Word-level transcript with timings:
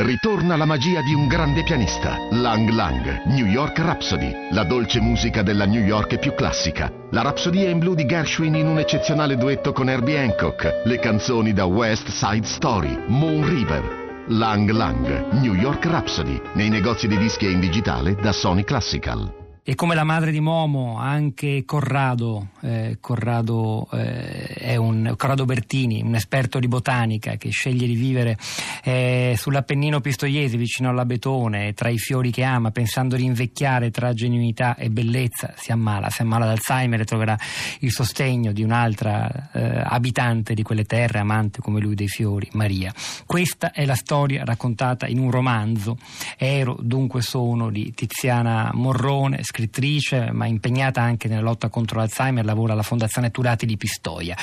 Ritorna 0.00 0.54
la 0.54 0.64
magia 0.64 1.02
di 1.02 1.12
un 1.12 1.26
grande 1.26 1.64
pianista, 1.64 2.18
Lang 2.30 2.68
Lang, 2.68 3.24
New 3.24 3.46
York 3.46 3.80
Rhapsody, 3.80 4.32
la 4.52 4.62
dolce 4.62 5.00
musica 5.00 5.42
della 5.42 5.66
New 5.66 5.82
York 5.82 6.20
più 6.20 6.34
classica. 6.34 6.88
La 7.10 7.22
rapsodia 7.22 7.68
in 7.68 7.80
blu 7.80 7.96
di 7.96 8.06
Gershwin 8.06 8.54
in 8.54 8.68
un 8.68 8.78
eccezionale 8.78 9.36
duetto 9.36 9.72
con 9.72 9.90
Herbie 9.90 10.20
Hancock, 10.20 10.82
le 10.84 11.00
canzoni 11.00 11.52
da 11.52 11.64
West 11.64 12.10
Side 12.10 12.46
Story, 12.46 12.96
Moon 13.08 13.44
River. 13.44 14.26
Lang 14.28 14.70
Lang, 14.70 15.32
New 15.40 15.54
York 15.54 15.84
Rhapsody, 15.86 16.40
nei 16.52 16.68
negozi 16.68 17.08
di 17.08 17.18
dischi 17.18 17.46
e 17.46 17.50
in 17.50 17.58
digitale 17.58 18.14
da 18.14 18.30
Sony 18.30 18.62
Classical. 18.62 19.47
E 19.68 19.74
come 19.74 19.94
la 19.94 20.02
madre 20.02 20.30
di 20.30 20.40
Momo, 20.40 20.96
anche 20.96 21.66
Corrado, 21.66 22.52
eh, 22.62 22.96
Corrado, 23.02 23.86
eh, 23.92 24.78
un, 24.78 25.12
Corrado 25.14 25.44
Bertini, 25.44 26.00
un 26.00 26.14
esperto 26.14 26.58
di 26.58 26.68
botanica 26.68 27.36
che 27.36 27.50
sceglie 27.50 27.86
di 27.86 27.94
vivere 27.94 28.38
eh, 28.82 29.34
sull'Appennino 29.36 30.00
Pistoiese, 30.00 30.56
vicino 30.56 30.88
all'Abetone, 30.88 31.74
tra 31.74 31.90
i 31.90 31.98
fiori 31.98 32.30
che 32.30 32.44
ama, 32.44 32.70
pensando 32.70 33.14
di 33.14 33.24
invecchiare 33.24 33.90
tra 33.90 34.14
genuinità 34.14 34.74
e 34.74 34.88
bellezza, 34.88 35.52
si 35.54 35.70
ammala, 35.70 36.08
si 36.08 36.22
ammala 36.22 36.46
d'Alzheimer 36.46 37.02
e 37.02 37.04
troverà 37.04 37.38
il 37.80 37.92
sostegno 37.92 38.52
di 38.52 38.62
un'altra 38.62 39.50
eh, 39.52 39.82
abitante 39.84 40.54
di 40.54 40.62
quelle 40.62 40.84
terre, 40.84 41.18
amante 41.18 41.60
come 41.60 41.80
lui 41.80 41.94
dei 41.94 42.08
fiori, 42.08 42.48
Maria. 42.52 42.90
Questa 43.26 43.72
è 43.72 43.84
la 43.84 43.96
storia 43.96 44.44
raccontata 44.46 45.06
in 45.06 45.18
un 45.18 45.30
romanzo, 45.30 45.98
Ero, 46.38 46.78
dunque 46.80 47.20
sono, 47.20 47.68
di 47.68 47.92
Tiziana 47.92 48.70
Morrone, 48.72 49.42
scrittrice, 49.58 50.30
ma 50.30 50.46
impegnata 50.46 51.00
anche 51.00 51.26
nella 51.26 51.40
lotta 51.40 51.68
contro 51.68 51.98
l'Alzheimer, 51.98 52.44
lavora 52.44 52.74
alla 52.74 52.82
Fondazione 52.82 53.32
Turati 53.32 53.66
di 53.66 53.76
Pistoia. 53.76 54.36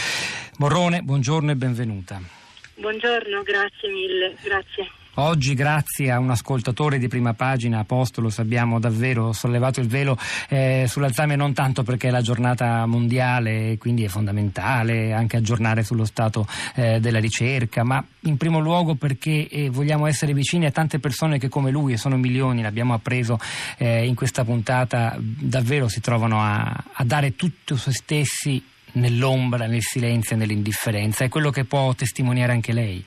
Morrone, 0.57 1.01
buongiorno 1.03 1.51
e 1.51 1.55
benvenuta. 1.55 2.19
Buongiorno, 2.75 3.41
grazie 3.43 3.89
mille, 3.89 4.35
grazie. 4.43 4.91
Oggi, 5.17 5.53
grazie 5.53 6.11
a 6.11 6.19
un 6.19 6.29
ascoltatore 6.29 6.97
di 6.97 7.07
prima 7.07 7.33
pagina, 7.33 7.79
Apostolos, 7.79 8.39
abbiamo 8.39 8.81
davvero 8.81 9.31
sollevato 9.31 9.79
il 9.79 9.87
velo 9.87 10.17
eh, 10.49 10.87
sull'Alzheimer 10.89 11.37
non 11.37 11.53
tanto 11.53 11.83
perché 11.83 12.09
è 12.09 12.11
la 12.11 12.19
giornata 12.19 12.85
mondiale 12.85 13.71
e 13.71 13.77
quindi 13.77 14.03
è 14.03 14.09
fondamentale 14.09 15.13
anche 15.13 15.37
aggiornare 15.37 15.83
sullo 15.83 16.03
stato 16.03 16.45
eh, 16.75 16.99
della 16.99 17.19
ricerca, 17.19 17.85
ma 17.85 18.05
in 18.23 18.35
primo 18.35 18.59
luogo 18.59 18.95
perché 18.95 19.47
eh, 19.47 19.69
vogliamo 19.69 20.05
essere 20.05 20.33
vicini 20.33 20.65
a 20.65 20.71
tante 20.71 20.99
persone 20.99 21.39
che 21.39 21.47
come 21.47 21.71
lui, 21.71 21.93
e 21.93 21.97
sono 21.97 22.17
milioni, 22.17 22.61
l'abbiamo 22.61 22.93
appreso 22.93 23.39
eh, 23.77 24.05
in 24.05 24.15
questa 24.15 24.43
puntata, 24.43 25.15
davvero 25.17 25.87
si 25.87 26.01
trovano 26.01 26.41
a, 26.41 26.83
a 26.91 27.05
dare 27.05 27.37
tutto 27.37 27.77
se 27.77 27.93
stessi 27.93 28.61
nell'ombra, 28.93 29.65
nel 29.65 29.81
silenzio 29.81 30.35
e 30.35 30.39
nell'indifferenza. 30.39 31.23
È 31.23 31.29
quello 31.29 31.51
che 31.51 31.63
può 31.63 31.93
testimoniare 31.93 32.51
anche 32.51 32.73
lei. 32.73 33.05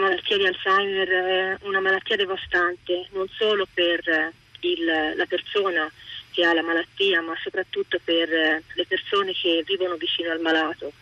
Malattia 0.00 0.36
di 0.36 0.46
Alzheimer 0.46 1.08
è 1.08 1.56
una 1.62 1.80
malattia 1.80 2.16
devastante, 2.16 3.06
non 3.12 3.28
solo 3.28 3.66
per 3.72 4.08
eh, 4.08 4.32
il, 4.60 4.84
la 5.14 5.26
persona 5.26 5.90
che 6.32 6.44
ha 6.44 6.54
la 6.54 6.62
malattia, 6.62 7.20
ma 7.20 7.36
soprattutto 7.42 7.98
per 8.02 8.32
eh, 8.32 8.62
le 8.74 8.86
persone 8.86 9.32
che 9.32 9.62
vivono 9.66 9.96
vicino 9.96 10.30
al 10.30 10.40
malato. 10.40 10.92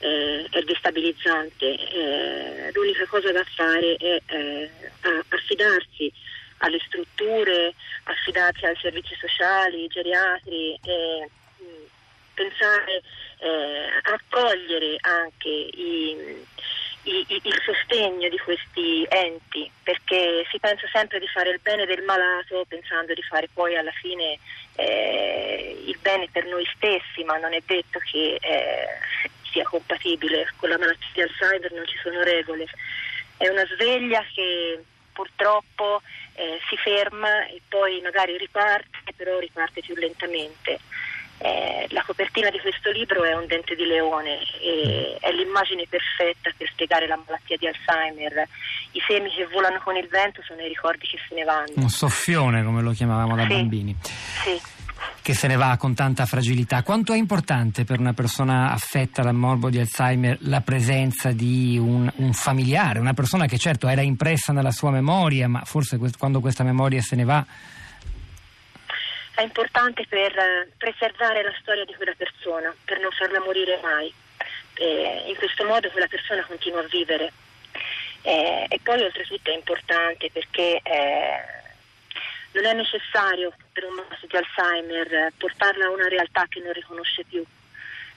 Eh, 0.00 0.46
è 0.50 0.62
destabilizzante. 0.62 1.66
Eh, 1.66 2.70
l'unica 2.72 3.04
cosa 3.06 3.32
da 3.32 3.44
fare 3.44 3.96
è 3.96 4.20
eh, 4.26 4.70
affidarsi 5.28 6.12
alle 6.58 6.78
strutture, 6.86 7.74
affidarsi 8.04 8.64
ai 8.64 8.76
servizi 8.80 9.16
sociali, 9.18 9.88
geriatri 9.88 10.78
e 10.84 11.28
mh, 11.56 11.64
pensare 12.34 13.02
eh, 13.38 13.88
accogliere 14.02 14.96
anche 15.00 15.48
i 15.48 16.44
il 17.08 17.62
sostegno 17.64 18.28
di 18.28 18.38
questi 18.38 19.06
enti, 19.08 19.70
perché 19.82 20.46
si 20.50 20.58
pensa 20.58 20.86
sempre 20.92 21.18
di 21.18 21.26
fare 21.28 21.50
il 21.50 21.60
bene 21.62 21.86
del 21.86 22.02
malato 22.02 22.64
pensando 22.68 23.14
di 23.14 23.22
fare 23.22 23.48
poi 23.52 23.76
alla 23.76 23.92
fine 23.92 24.38
eh, 24.76 25.82
il 25.86 25.98
bene 26.00 26.28
per 26.30 26.44
noi 26.46 26.68
stessi, 26.76 27.24
ma 27.24 27.36
non 27.38 27.52
è 27.52 27.62
detto 27.64 27.98
che 28.10 28.38
eh, 28.40 28.86
sia 29.50 29.64
compatibile. 29.64 30.52
Con 30.56 30.68
la 30.68 30.78
malattia 30.78 31.08
di 31.12 31.22
Alzheimer 31.22 31.72
non 31.72 31.86
ci 31.86 31.98
sono 32.02 32.22
regole. 32.22 32.66
È 33.36 33.48
una 33.48 33.66
sveglia 33.66 34.24
che 34.34 34.82
purtroppo 35.12 36.00
eh, 36.34 36.58
si 36.68 36.76
ferma 36.76 37.46
e 37.46 37.60
poi 37.68 38.00
magari 38.00 38.36
riparte, 38.36 39.12
però 39.16 39.38
riparte 39.38 39.80
più 39.80 39.94
lentamente. 39.96 40.78
Eh, 41.40 41.86
la 41.90 42.02
copertina 42.04 42.50
di 42.50 42.58
questo 42.58 42.90
libro 42.90 43.22
è 43.22 43.32
un 43.34 43.46
dente 43.46 43.76
di 43.76 43.84
leone, 43.84 44.38
è 45.20 45.30
l'immagine 45.30 45.86
perfetta 45.88 46.50
per 46.56 46.68
spiegare 46.72 47.06
la 47.06 47.18
malattia 47.24 47.56
di 47.56 47.66
Alzheimer. 47.66 48.48
I 48.92 49.00
semi 49.06 49.30
che 49.30 49.46
volano 49.46 49.80
con 49.84 49.96
il 49.96 50.08
vento 50.08 50.42
sono 50.42 50.60
i 50.60 50.68
ricordi 50.68 51.06
che 51.06 51.18
se 51.28 51.34
ne 51.34 51.44
vanno. 51.44 51.72
Un 51.76 51.90
soffione, 51.90 52.64
come 52.64 52.82
lo 52.82 52.90
chiamavamo 52.90 53.36
da 53.36 53.42
sì, 53.42 53.48
bambini. 53.48 53.96
Sì. 54.02 54.60
Che 55.22 55.34
se 55.34 55.46
ne 55.46 55.56
va 55.56 55.76
con 55.76 55.94
tanta 55.94 56.26
fragilità. 56.26 56.82
Quanto 56.82 57.12
è 57.12 57.16
importante 57.16 57.84
per 57.84 58.00
una 58.00 58.14
persona 58.14 58.72
affetta 58.72 59.22
dal 59.22 59.34
morbo 59.34 59.70
di 59.70 59.78
Alzheimer 59.78 60.38
la 60.40 60.60
presenza 60.62 61.30
di 61.30 61.78
un, 61.78 62.10
un 62.16 62.32
familiare, 62.32 62.98
una 62.98 63.14
persona 63.14 63.46
che 63.46 63.58
certo 63.58 63.86
era 63.86 64.00
impressa 64.00 64.52
nella 64.52 64.72
sua 64.72 64.90
memoria, 64.90 65.46
ma 65.46 65.62
forse 65.64 65.98
quando 66.18 66.40
questa 66.40 66.64
memoria 66.64 67.00
se 67.00 67.14
ne 67.14 67.24
va 67.24 67.46
è 69.38 69.42
importante 69.42 70.04
per 70.08 70.36
eh, 70.36 70.68
preservare 70.76 71.44
la 71.44 71.54
storia 71.60 71.84
di 71.84 71.94
quella 71.94 72.14
persona, 72.16 72.74
per 72.84 72.98
non 72.98 73.12
farla 73.12 73.38
morire 73.38 73.78
mai. 73.80 74.12
E 74.74 75.26
in 75.28 75.36
questo 75.36 75.64
modo 75.64 75.88
quella 75.90 76.08
persona 76.08 76.44
continua 76.44 76.80
a 76.80 76.88
vivere. 76.88 77.32
E, 78.22 78.80
poi 78.82 79.00
oltretutto 79.00 79.50
è 79.52 79.54
importante 79.54 80.28
perché 80.32 80.80
eh, 80.82 81.40
non 82.50 82.64
è 82.64 82.72
necessario 82.72 83.52
per 83.72 83.84
un 83.84 83.94
malato 83.94 84.26
di 84.26 84.36
Alzheimer 84.36 85.32
portarla 85.38 85.86
a 85.86 85.90
una 85.90 86.08
realtà 86.08 86.44
che 86.48 86.58
non 86.58 86.72
riconosce 86.72 87.22
più, 87.22 87.44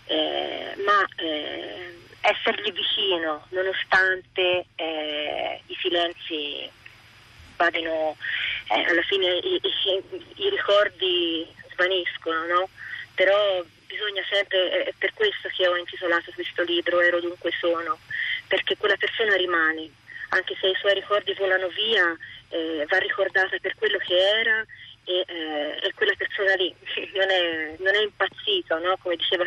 eh, 0.06 0.74
ma 0.84 1.06
eh, 1.18 2.00
essergli 2.22 2.72
vicino 2.72 3.46
nonostante 3.50 4.66
eh, 4.74 5.62
i 5.68 5.78
silenzi 5.80 6.68
vadino 7.58 8.18
eh, 8.72 8.84
alla 8.90 9.02
fine 9.04 9.38
i, 9.38 9.60
i, 9.62 10.04
i, 10.36 10.50
ricordi 10.50 11.46
svaniscono, 11.74 12.46
no? 12.46 12.70
Però 13.16 13.64
bisogna 13.86 14.24
sempre, 14.30 14.84
è 14.86 14.94
per 14.98 15.14
questo 15.14 15.50
che 15.50 15.68
ho 15.68 15.76
intitolato 15.76 16.32
questo 16.34 16.64
libro, 16.64 17.02
Ero 17.02 17.20
dunque 17.20 17.52
sono, 17.60 18.00
perché 18.48 18.78
quella 18.78 18.96
persona 18.96 19.36
rimane, 19.36 19.90
anche 20.30 20.56
se 20.60 20.68
i 20.68 20.76
suoi 20.80 20.94
ricordi 20.94 21.34
volano 21.34 21.68
via, 21.68 22.16
eh, 22.50 22.86
va 22.88 22.98
ricordata 22.98 23.58
per 23.60 23.76
quello 23.76 23.98
che 23.98 24.16
era 24.16 24.66
e, 25.04 25.26
eh, 25.28 25.88
e 25.88 25.94
quella 25.96 26.14
persona 26.18 26.54
lì 26.56 26.74
non 27.18 27.30
è, 27.30 27.76
non 27.80 27.94
è 27.96 28.02
impazzito, 28.04 28.78
no? 28.80 28.98
come 29.02 29.16
diceva 29.16 29.44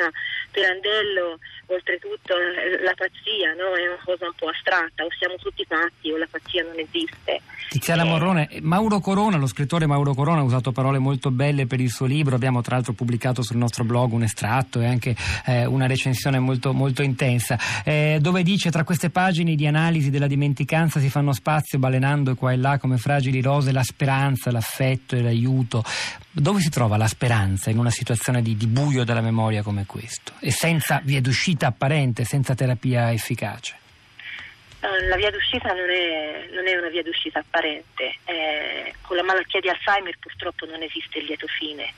Pirandello, 0.51 1.39
oltretutto 1.67 2.35
eh, 2.37 2.83
la 2.83 2.95
pazzia 2.95 3.55
no? 3.55 3.75
è 3.75 3.87
una 3.87 4.03
cosa 4.05 4.27
un 4.27 4.35
po' 4.37 4.49
astratta, 4.49 5.05
o 5.05 5.09
siamo 5.17 5.37
tutti 5.37 5.65
pazzi 5.67 6.11
o 6.11 6.17
la 6.17 6.29
pazzia 6.31 6.65
non 6.65 6.79
esiste. 6.79 7.41
Tiziana. 7.71 8.03
Morrone, 8.05 8.49
Mauro 8.61 9.01
Corona, 9.01 9.37
lo 9.37 9.47
scrittore 9.47 9.87
Mauro 9.87 10.15
Corona 10.15 10.41
ha 10.41 10.45
usato 10.45 10.73
parole 10.73 10.99
molto 10.99 11.31
belle 11.31 11.67
per 11.67 11.81
il 11.81 11.91
suo 11.91 12.07
libro, 12.07 12.35
abbiamo 12.35 12.61
tra 12.61 12.75
l'altro 12.77 12.93
pubblicato 12.93 13.43
sul 13.43 13.57
nostro 13.57 13.85
blog 13.85 14.13
un 14.13 14.23
estratto 14.23 14.81
e 14.81 14.87
anche 14.87 15.17
eh, 15.47 15.65
una 15.65 15.87
recensione 15.87 16.39
molto, 16.39 16.73
molto 16.73 17.03
intensa, 17.03 17.59
eh, 17.85 18.19
dove 18.21 18.43
dice 18.43 18.71
tra 18.71 18.85
queste 18.85 19.11
pagine 19.11 19.55
di 19.55 19.67
analisi 19.67 20.11
della 20.11 20.27
dimenticanza 20.27 21.01
si 21.01 21.09
fanno 21.09 21.33
spazio 21.33 21.79
balenando 21.79 22.35
qua 22.35 22.53
e 22.53 22.57
là 22.57 22.79
come 22.79 22.97
fragili 22.99 23.41
rose 23.41 23.73
la 23.73 23.83
speranza, 23.83 24.51
l'affetto 24.51 25.17
e 25.17 25.23
l'aiuto. 25.23 25.44
Dove 26.31 26.61
si 26.61 26.71
trova 26.71 26.97
la 26.97 27.07
speranza 27.07 27.71
in 27.71 27.79
una 27.79 27.91
situazione 27.91 28.43
di, 28.43 28.57
di 28.57 28.67
buio 28.67 29.05
della 29.05 29.21
memoria 29.21 29.63
come 29.63 29.87
questo 29.87 30.33
e 30.41 30.51
senza 30.51 31.01
via 31.05 31.21
d'uscita 31.21 31.69
apparente, 31.69 32.25
senza 32.25 32.55
terapia 32.55 33.13
efficace? 33.13 33.83
La 35.09 35.17
via 35.17 35.31
d'uscita 35.31 35.73
non 35.73 35.89
è, 35.89 36.49
non 36.53 36.67
è 36.67 36.77
una 36.77 36.91
via 36.91 37.03
d'uscita 37.03 37.39
apparente, 37.39 38.19
eh, 38.25 38.95
con 39.01 39.17
la 39.17 39.23
malattia 39.23 39.61
di 39.61 39.71
Alzheimer 39.71 40.19
purtroppo 40.19 40.67
non 40.67 40.83
esiste 40.83 41.21
il 41.21 41.25
lieto 41.25 41.47
fine, 41.47 41.95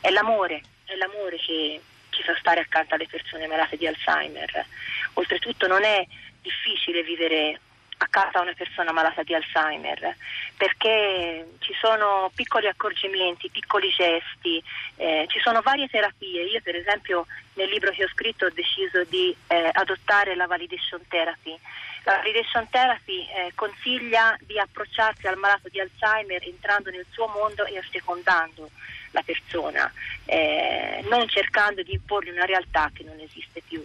è 0.00 0.10
l'amore, 0.10 0.60
è 0.84 0.94
l'amore 0.96 1.38
che 1.38 1.80
ci 2.10 2.22
fa 2.22 2.36
stare 2.38 2.60
accanto 2.60 2.94
alle 2.94 3.06
persone 3.06 3.46
malate 3.46 3.76
di 3.76 3.86
Alzheimer. 3.86 4.66
Oltretutto 5.14 5.66
non 5.66 5.82
è 5.84 6.06
difficile 6.42 7.02
vivere 7.02 7.60
a 7.98 8.40
una 8.40 8.52
persona 8.54 8.92
malata 8.92 9.22
di 9.22 9.34
Alzheimer, 9.34 10.16
perché 10.56 11.48
ci 11.60 11.74
sono 11.80 12.30
piccoli 12.34 12.66
accorgimenti, 12.66 13.50
piccoli 13.50 13.88
gesti, 13.90 14.62
eh, 14.96 15.26
ci 15.28 15.38
sono 15.40 15.60
varie 15.62 15.88
terapie. 15.88 16.44
Io 16.44 16.60
per 16.62 16.76
esempio 16.76 17.26
nel 17.54 17.68
libro 17.68 17.90
che 17.90 18.04
ho 18.04 18.08
scritto 18.08 18.46
ho 18.46 18.50
deciso 18.50 19.04
di 19.04 19.34
eh, 19.48 19.70
adottare 19.72 20.34
la 20.34 20.46
validation 20.46 21.00
therapy. 21.08 21.58
La 22.04 22.16
validation 22.16 22.68
therapy 22.68 23.26
eh, 23.28 23.52
consiglia 23.54 24.36
di 24.40 24.58
approcciarsi 24.58 25.26
al 25.26 25.36
malato 25.36 25.68
di 25.68 25.80
Alzheimer 25.80 26.42
entrando 26.44 26.90
nel 26.90 27.06
suo 27.10 27.26
mondo 27.28 27.64
e 27.64 27.78
assecondando 27.78 28.70
la 29.10 29.22
persona, 29.22 29.90
eh, 30.26 31.02
non 31.08 31.26
cercando 31.28 31.82
di 31.82 31.94
imporgli 31.94 32.28
una 32.28 32.44
realtà 32.44 32.90
che 32.92 33.02
non 33.02 33.18
esiste 33.18 33.62
più 33.66 33.84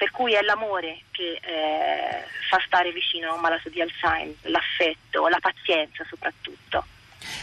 per 0.00 0.12
cui 0.12 0.32
è 0.32 0.40
l'amore 0.40 1.02
che 1.10 1.38
eh, 1.42 2.24
fa 2.48 2.58
stare 2.64 2.90
vicino 2.90 3.28
a 3.28 3.34
un 3.34 3.40
malato 3.40 3.68
di 3.68 3.82
Alzheimer, 3.82 4.34
l'affetto, 4.44 5.28
la 5.28 5.40
pazienza 5.40 6.06
soprattutto. 6.08 6.86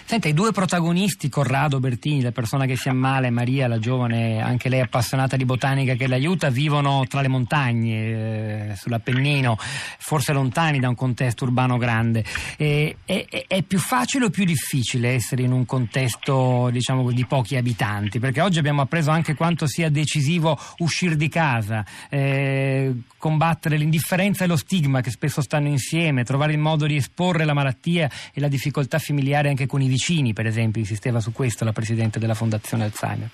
Senta, 0.06 0.28
i 0.28 0.34
due 0.34 0.52
protagonisti, 0.52 1.30
Corrado 1.30 1.80
Bertini, 1.80 2.22
la 2.22 2.32
persona 2.32 2.66
che 2.66 2.76
si 2.76 2.90
ammala, 2.90 3.28
e 3.28 3.30
Maria, 3.30 3.68
la 3.68 3.80
giovane, 3.80 4.42
anche 4.42 4.70
lei 4.70 4.80
appassionata 4.80 5.36
di 5.36 5.46
botanica 5.46 5.94
che 5.96 6.08
l'aiuta, 6.08 6.50
vivono 6.50 7.06
tra 7.08 7.22
le 7.22 7.28
montagne, 7.28 8.72
eh, 8.72 8.76
sull'Appennino, 8.76 9.58
forse 10.00 10.34
lontani 10.34 10.80
da 10.80 10.90
un 10.90 10.96
contesto 10.96 11.44
urbano 11.44 11.78
grande. 11.78 12.24
Eh, 12.58 12.98
è, 13.06 13.46
è, 13.48 13.62
più 13.64 13.80
facile 13.80 14.26
o 14.26 14.30
più 14.30 14.46
difficile 14.46 15.10
essere 15.10 15.44
in 15.44 15.52
un 15.52 15.66
contesto, 15.66 16.70
diciamo, 16.72 17.12
di 17.12 17.26
pochi 17.26 17.56
abitanti? 17.56 18.20
Perché 18.20 18.42
oggi 18.42 18.60
abbiamo 18.60 18.82
appreso 18.82 19.12
anche 19.12 19.36
quanto 19.36 19.68
sia 19.68 19.90
decisivo 19.90 20.58
uscire 20.78 21.16
di 21.16 21.30
casa, 21.30 21.86
eh, 22.10 22.94
combattere 23.18 23.78
l'indifferenza 23.78 24.44
e 24.44 24.48
lo 24.48 24.56
stigma 24.56 25.02
che 25.02 25.12
spesso 25.12 25.42
stanno 25.42 25.68
insieme, 25.68 26.24
trovare 26.24 26.54
il 26.54 26.60
modo 26.60 26.86
di 26.86 26.96
esporre 26.96 27.46
la 27.46 27.54
malattia 27.54 28.10
e 28.34 28.40
la 28.40 28.48
difficoltà 28.48 29.00
familiare 29.00 29.50
anche 29.50 29.67
con 29.68 29.82
i 29.82 29.88
vicini, 29.88 30.34
per 30.34 30.48
esempio, 30.48 30.82
insisteva 30.82 31.20
su 31.20 31.32
questo 31.32 31.64
la 31.64 31.74
Presidente 31.74 32.18
della 32.18 32.34
Fondazione 32.34 32.86
Alzheimer. 32.86 33.30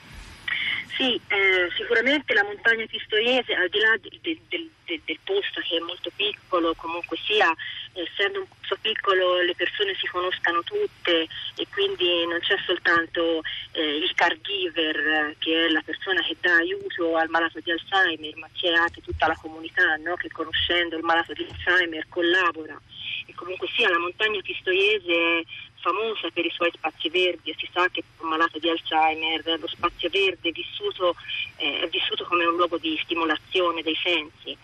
Sì, 0.95 1.19
eh, 1.27 1.71
sicuramente 1.75 2.33
la 2.35 2.43
montagna 2.43 2.85
pistoiese, 2.85 3.55
al 3.55 3.67
di 3.69 3.79
là 3.79 3.97
del, 3.99 4.19
del, 4.21 4.69
del, 4.85 5.01
del, 5.03 5.19
posto 5.23 5.59
che 5.61 5.77
è 5.77 5.79
molto 5.79 6.11
piccolo, 6.15 6.75
comunque 6.75 7.17
sia, 7.25 7.51
essendo 7.93 8.41
un 8.41 8.45
posto 8.47 8.77
piccolo 8.79 9.41
le 9.41 9.55
persone 9.55 9.95
si 9.99 10.05
conoscano 10.05 10.61
tutte 10.61 11.27
e 11.55 11.67
quindi 11.71 12.27
non 12.27 12.37
c'è 12.41 12.55
soltanto 12.65 13.41
eh, 13.71 13.97
il 13.97 14.13
caregiver 14.13 15.35
che 15.39 15.65
è 15.65 15.69
la 15.69 15.81
persona 15.83 16.21
che 16.21 16.37
dà 16.39 16.57
aiuto 16.57 17.15
al 17.15 17.29
malato 17.29 17.59
di 17.59 17.71
Alzheimer, 17.71 18.37
ma 18.37 18.47
c'è 18.53 18.71
anche 18.71 19.01
tutta 19.01 19.25
la 19.25 19.37
comunità 19.41 19.95
no, 19.95 20.13
che 20.13 20.29
conoscendo 20.29 20.95
il 20.95 21.03
malato 21.03 21.33
di 21.33 21.47
Alzheimer 21.49 22.05
collabora 22.07 22.79
e 23.25 23.33
comunque 23.33 23.67
sia 23.75 23.89
la 23.89 23.99
montagna 23.99 24.39
pistoiese 24.41 25.43
famosa 25.83 26.29
per 26.31 26.45
i 26.45 26.51
suoi 26.51 26.71
spazi 26.73 27.09
verdi 27.09 27.53
si 27.57 27.69
sa 27.71 27.89
che 27.89 28.03
un 28.19 28.29
malato 28.29 28.57
di 28.57 28.69
Alzheimer 28.69 29.59
lo 29.59 29.67
spazio 29.67 30.09
verde 30.09 30.49
è 30.49 30.51
vissuto, 30.51 31.15
eh, 31.57 31.81
è 31.81 31.87
vissuto 31.89 32.23
come 32.23 32.45
un 32.45 32.55
luogo 32.55 32.77
di 32.77 32.97
stimolazione 33.03 33.83
dei 33.83 33.97
sensi. 34.01 34.57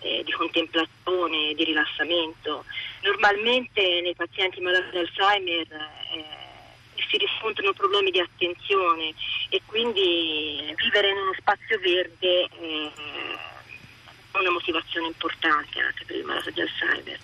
Eh, 0.00 0.22
di 0.22 0.32
contemplazione, 0.32 1.54
di 1.54 1.64
rilassamento. 1.64 2.66
Normalmente 3.00 4.02
nei 4.02 4.14
pazienti 4.14 4.60
malati 4.60 4.90
di 4.90 4.98
Alzheimer 4.98 5.66
eh, 5.72 7.02
si 7.08 7.16
riscontrano 7.16 7.72
problemi 7.72 8.10
di 8.10 8.20
attenzione 8.20 9.14
e 9.48 9.62
quindi 9.64 10.74
vivere 10.76 11.08
in 11.08 11.16
uno 11.16 11.32
spazio 11.38 11.78
verde 11.78 12.48
eh, 12.60 12.90
è 14.30 14.38
una 14.38 14.50
motivazione 14.50 15.06
importante 15.06 15.80
anche 15.80 16.04
per 16.04 16.16
il 16.16 16.24
malato 16.24 16.50
di 16.50 16.60
Alzheimer. 16.60 17.18